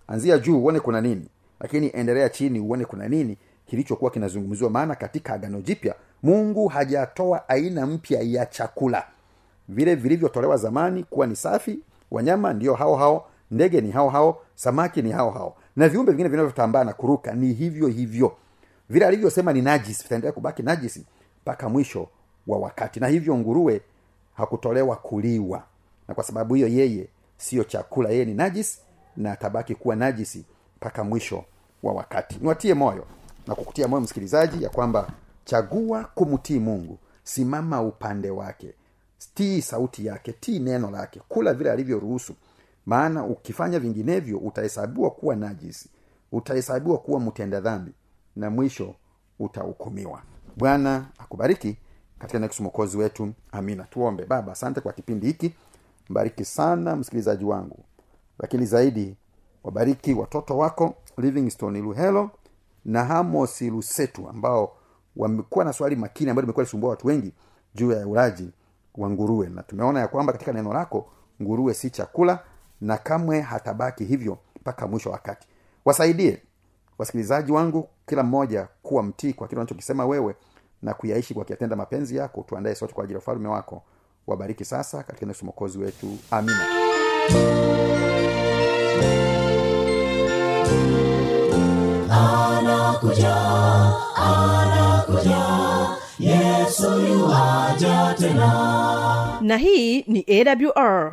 Anzia 0.08 0.38
juu 0.38 0.58
uone 0.58 0.80
kuna 0.80 1.00
nini 1.00 1.28
lakini 1.60 1.90
endelea 1.94 2.28
chini 2.28 2.60
uone 2.60 2.84
kuna 2.84 3.08
nini 3.08 3.38
kilichokuwa 3.66 4.10
kinazungumziwa. 4.10 4.70
Maana 4.70 4.94
katika 4.94 5.32
agano 5.34 5.60
jipya 5.60 5.94
mungu 6.22 6.68
hajatoa 6.68 7.48
aina 7.48 7.86
mpya 7.86 8.20
ya 8.22 8.46
chakula. 8.46 9.04
Vile 9.68 9.94
vilivyotolewa 9.94 10.56
zamani 10.56 11.04
kuwa 11.04 11.26
ni 11.26 11.36
safi 11.36 11.78
wanyama 12.10 12.52
ndio 12.52 12.74
hao 12.74 12.96
hao 12.96 13.28
ndege 13.50 13.80
ni 13.80 13.90
hao 13.90 14.08
hao 14.08 14.40
samaki 14.54 15.02
ni 15.02 15.10
hao 15.12 15.30
hao 15.30 15.56
na 15.76 15.88
viumbe 15.88 16.12
vingine 16.12 16.28
vinavyotambaa 16.28 16.84
na 16.84 16.92
kuruka 16.92 17.32
ni 17.32 17.52
hivyo 17.52 17.86
hivyo. 17.88 18.36
Vile 18.90 19.06
alivyosema 19.06 19.52
ni 19.52 19.62
najisi 19.62 20.02
vitaendelea 20.02 20.32
kubaki 20.32 20.62
najisi 20.62 21.06
mpaka 21.46 21.68
mwisho 21.68 22.08
wa 22.46 22.58
wakati. 22.58 23.00
Na 23.00 23.06
hivyo 23.08 23.36
nguruwe 23.38 23.80
hakutolewa 24.34 24.96
kuliwa. 24.96 25.62
Na 26.08 26.14
kwa 26.14 26.24
sababu 26.24 26.54
hiyo 26.54 26.68
yeye 26.68 27.08
siyo 27.36 27.64
chakula 27.64 28.10
yeye 28.10 28.24
ni 28.24 28.34
najisi 28.34 28.78
na 29.16 29.32
atabaki 29.32 29.74
kuwa 29.74 29.96
najisi 29.96 30.44
mpaka 30.76 31.04
mwisho 31.04 31.44
wa 31.82 31.92
wakati. 31.92 32.38
Niwatie 32.40 32.74
moyo 32.74 33.06
na 33.46 33.54
kukutia 33.54 33.88
moyo 33.88 34.00
msikilizaji 34.00 34.64
ya 34.64 34.70
kwamba 34.70 35.10
chagua 35.44 36.04
kumtii 36.04 36.58
mungu. 36.58 36.98
Simama 37.22 37.82
upande 37.82 38.30
wake. 38.30 38.74
Tii 39.34 39.62
sauti 39.62 40.06
yake 40.06 40.32
tii 40.32 40.58
neno 40.58 40.90
lake. 40.90 41.20
Kula 41.28 41.54
vile 41.54 41.70
alivyoruhusu. 41.72 42.34
Maana 42.86 43.24
ukifanya 43.24 43.78
vinginevyo 43.78 44.38
utahesabiwa 44.38 45.10
kuwa 45.10 45.36
najisi 45.36 45.88
utahesabiwa 46.32 46.98
kuwa 46.98 47.20
mtenda 47.20 47.60
dhambi. 47.60 47.92
Na 48.36 48.50
mwisho 48.50 48.94
utahukumiwa 49.38 50.22
bwana 50.56 51.06
akubariki 51.18 51.76
katika 52.18 52.38
next 52.38 52.60
mokozi 52.60 52.96
wetu. 52.96 53.32
Amina. 53.52 53.84
Tuombe. 53.84 54.24
Baba 54.24 54.52
asante 54.52 54.80
kwa 54.80 54.92
kipindi 54.92 55.26
hiki. 55.26 55.54
Mbariki 56.10 56.44
sana 56.44 56.96
msikilizaji 56.96 57.44
wangu. 57.44 57.84
Lakini 58.38 58.66
zaidi 58.66 59.16
wabariki 59.64 60.14
watoto 60.14 60.58
wako 60.58 60.94
livingstone 61.18 61.80
luhelo 61.80 62.30
na 62.84 63.04
hamos 63.04 63.62
lusetu 63.62 64.28
ambao 64.28 64.76
wamekuwa 65.16 65.64
na 65.64 65.72
swali 65.72 65.96
makini 65.96 66.30
ambayo 66.30 66.42
limekuwa 66.42 66.64
lisumbua 66.64 66.90
watu 66.90 67.06
wengi 67.06 67.32
juu 67.74 67.92
ya 67.92 68.06
ulaji 68.06 68.50
wa 68.94 69.10
nguruwe. 69.10 69.48
Na 69.48 69.62
tumeona 69.62 70.00
ya 70.00 70.08
kwamba 70.08 70.32
katika 70.32 70.52
neno 70.52 70.72
lako 70.72 71.06
nguruwe 71.42 71.74
si 71.74 71.90
chakula 71.90 72.38
na 72.80 72.96
kamwe 72.96 73.40
hatabaki 73.40 74.04
hivyo 74.04 74.38
mpaka 74.60 74.86
mwisho 74.86 75.10
wakati. 75.10 75.48
Wasaidie 75.84 76.42
wasikilizaji 76.98 77.52
wangu 77.52 77.88
kila 78.06 78.22
mmoja 78.22 78.68
kuwa 78.82 79.02
mtii 79.02 79.32
kwa 79.32 79.48
kile 79.48 79.60
unachokisema 79.60 80.06
wewe 80.06 80.34
na 80.82 80.94
kuyaishi 80.94 81.34
kwa 81.34 81.44
kuyatenda 81.44 81.76
mapenzi 81.76 82.16
yako. 82.16 82.44
Tuandae 82.48 82.74
sote 82.74 82.92
kwa 82.94 83.04
ajili 83.04 83.14
ya 83.14 83.18
ufalme 83.18 83.48
wako. 83.48 83.82
Wabariki 84.26 84.64
sasa 84.64 85.02
katika 85.02 85.26
nesu 85.26 85.44
mokozi 85.46 85.78
wetu. 85.78 86.18
Amina. 86.30 86.66
Anakuja 92.10 93.36
tena. 98.18 99.38
Na 99.40 99.56
hii 99.56 100.02
ni 100.02 100.24
awr 100.28 101.12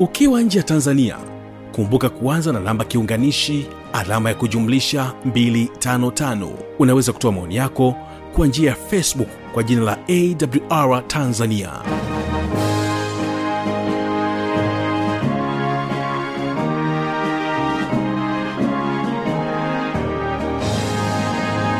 ukiwa 0.00 0.42
nje 0.42 0.58
ya 0.58 0.64
tanzania 0.64 1.16
kumbuka 1.74 2.08
kuanza 2.08 2.52
na 2.52 2.60
namba 2.60 2.84
kiunganishi 2.84 3.66
alama 3.92 4.28
ya 4.28 4.34
kujumlisha 4.34 5.12
255 5.26 6.48
unaweza 6.78 7.12
kutoa 7.12 7.32
maoni 7.32 7.56
yako 7.56 7.94
kwa 8.36 8.46
njia 8.46 8.70
ya 8.70 8.76
facebook 8.76 9.28
kwa 9.52 9.62
jina 9.62 9.82
la 9.82 9.98
awr 10.08 11.06
tanzania. 11.08 11.70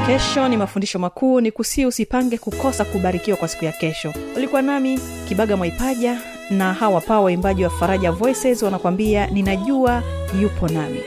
Kesho 0.06 0.48
ni 0.48 0.56
mafundisho 0.56 0.98
makuu 0.98 1.40
ni 1.40 1.50
kusii 1.50 1.85
usipange 1.87 2.38
kukosa 2.38 2.85
kubarikiwa 2.85 3.37
kwa 3.37 3.48
siku 3.48 3.64
ya 3.64 3.72
kesho. 3.72 4.12
Ulikuwa 4.37 4.62
nami 4.62 5.00
kibaga 5.28 5.56
mwaipaja 5.56 6.20
na 6.51 6.73
hawa 6.75 7.01
paa 7.01 7.21
waimbaji 7.21 7.65
wa 7.65 7.71
faraja 7.71 8.13
voices 8.13 8.63
wanakwambia 8.63 9.27
ninajua 9.27 10.03
yupo 10.43 10.69
nami 10.69 11.01